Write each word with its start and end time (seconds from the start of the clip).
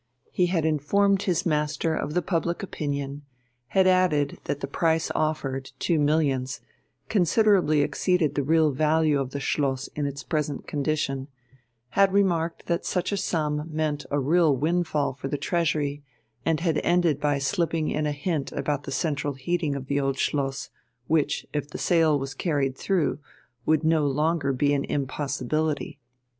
He 0.31 0.47
had 0.47 0.65
informed 0.65 1.21
his 1.21 1.45
master 1.45 1.93
of 1.95 2.15
the 2.15 2.23
public 2.23 2.63
opinion, 2.63 3.21
had 3.67 3.85
added 3.85 4.39
that 4.45 4.59
the 4.59 4.65
price 4.65 5.11
offered, 5.13 5.69
two 5.77 5.99
millions, 5.99 6.59
considerably 7.07 7.81
exceeded 7.81 8.33
the 8.33 8.41
real 8.41 8.71
value 8.71 9.19
of 9.21 9.29
the 9.29 9.39
Schloss 9.39 9.89
in 9.89 10.07
its 10.07 10.23
present 10.23 10.65
condition, 10.65 11.27
had 11.89 12.13
remarked 12.13 12.65
that 12.65 12.83
such 12.83 13.11
a 13.11 13.15
sum 13.17 13.69
meant 13.71 14.07
a 14.09 14.19
real 14.19 14.57
windfall 14.57 15.13
for 15.13 15.27
the 15.27 15.37
Treasury, 15.37 16.01
and 16.47 16.61
had 16.61 16.79
ended 16.79 17.19
by 17.19 17.37
slipping 17.37 17.87
in 17.91 18.07
a 18.07 18.11
hint 18.11 18.51
about 18.53 18.85
the 18.85 18.91
central 18.91 19.33
heating 19.35 19.75
of 19.75 19.85
the 19.85 19.99
Old 19.99 20.17
Schloss, 20.17 20.71
which, 21.05 21.45
if 21.53 21.69
the 21.69 21.77
sale 21.77 22.17
was 22.17 22.33
carried 22.33 22.75
through, 22.75 23.19
would 23.67 23.83
no 23.83 24.07
longer 24.07 24.51
be 24.51 24.73
an 24.73 24.83
impossibility. 24.85 25.99